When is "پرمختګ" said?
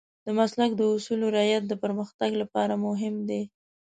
1.83-2.31